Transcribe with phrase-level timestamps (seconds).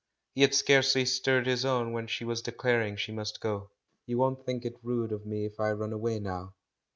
[0.33, 3.69] He had scarcely stirred his own when she was declaring she must go:
[4.07, 6.55] "You won't think it rude of me if I run away now?"